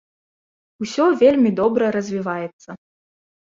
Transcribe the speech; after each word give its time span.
Усё 0.85 1.05
вельмі 1.21 1.53
добра 1.61 1.93
развіваецца. 1.99 2.69